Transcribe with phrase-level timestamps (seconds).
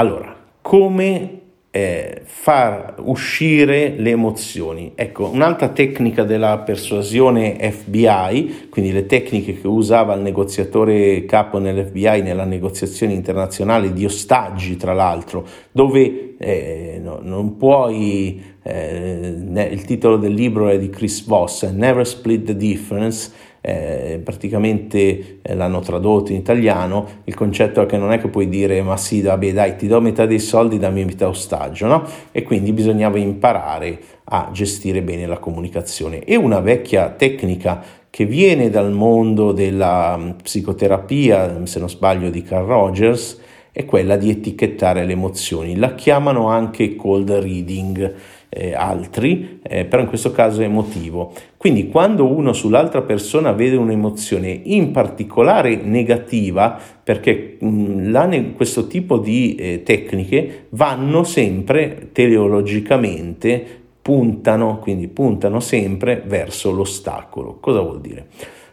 [0.00, 4.92] Allora, come eh, far uscire le emozioni.
[4.94, 12.22] Ecco, un'altra tecnica della persuasione FBI, quindi le tecniche che usava il negoziatore capo nell'FBI
[12.22, 20.16] nella negoziazione internazionale di ostaggi, tra l'altro, dove eh, no, non puoi, eh, il titolo
[20.16, 23.30] del libro è di Chris Voss, Never Split the Difference,
[23.60, 28.48] eh, praticamente eh, l'hanno tradotto in italiano, il concetto è che non è che puoi
[28.48, 32.04] dire ma sì, vabbè dai, ti do metà dei soldi, dammi metà ostaggio, no?
[32.32, 36.24] E quindi bisognava imparare a gestire bene la comunicazione.
[36.24, 42.42] E una vecchia tecnica che viene dal mondo della mm, psicoterapia, se non sbaglio, di
[42.42, 43.40] Carl Rogers,
[43.72, 45.76] è quella di etichettare le emozioni.
[45.76, 48.14] La chiamano anche cold reading
[48.48, 51.32] eh, altri, eh, però in questo caso è emotivo.
[51.56, 58.86] Quindi quando uno sull'altra persona vede un'emozione in particolare negativa, perché mh, mm, la, questo
[58.88, 67.58] tipo di eh, tecniche vanno sempre teleologicamente, puntano, quindi puntano sempre verso l'ostacolo.
[67.60, 68.26] Cosa vuol dire?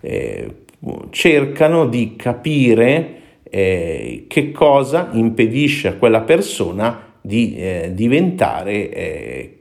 [0.00, 0.54] Eh,
[1.10, 3.22] cercano di capire
[3.56, 9.58] eh, che cosa impedisce a quella persona di eh, diventare eh,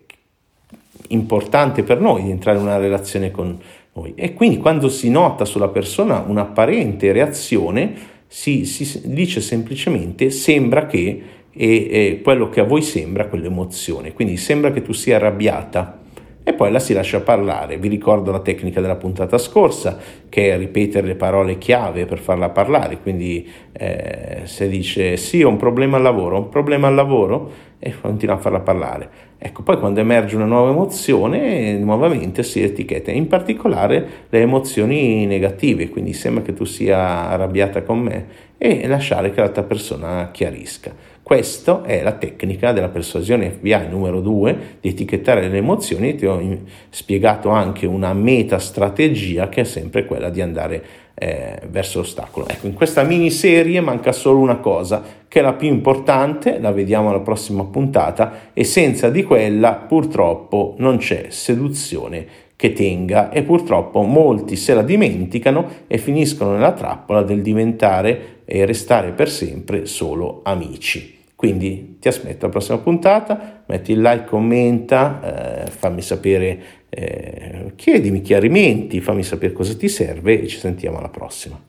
[1.09, 3.55] importante per noi di entrare in una relazione con
[3.93, 4.13] noi.
[4.15, 7.93] E quindi quando si nota sulla persona un'apparente reazione,
[8.25, 11.21] si, si dice semplicemente sembra che
[11.51, 14.13] e, e quello che a voi sembra quell'emozione.
[14.13, 16.01] Quindi sembra che tu sia arrabbiata
[16.43, 17.77] e poi la si lascia parlare.
[17.77, 22.49] Vi ricordo la tecnica della puntata scorsa, che è ripetere le parole chiave per farla
[22.49, 22.99] parlare.
[22.99, 27.71] Quindi eh, se dice sì, ho un problema al lavoro, ho un problema al lavoro,
[27.79, 29.09] e continua a farla parlare.
[29.37, 35.89] Ecco, poi quando emerge una nuova emozione, nuovamente si etichetta, in particolare le emozioni negative,
[35.89, 38.25] quindi sembra che tu sia arrabbiata con me
[38.57, 40.93] e lasciare che l'altra persona chiarisca.
[41.23, 46.15] Questa è la tecnica della persuasione FBI numero 2 di etichettare le emozioni.
[46.15, 50.83] Ti ho spiegato anche una metastrategia che è sempre quella di andare
[51.13, 52.45] eh, verso l'ostacolo.
[52.49, 57.09] Ecco, in questa miniserie manca solo una cosa, che è la più importante, la vediamo
[57.09, 64.01] alla prossima puntata, e senza di quella purtroppo non c'è seduzione che tenga e purtroppo
[64.03, 70.41] molti se la dimenticano e finiscono nella trappola del diventare e restare per sempre solo
[70.43, 71.21] amici.
[71.35, 78.21] Quindi ti aspetto alla prossima puntata, metti il like, commenta, eh, fammi sapere, eh, chiedimi
[78.21, 81.59] chiarimenti, fammi sapere cosa ti serve e ci sentiamo alla prossima.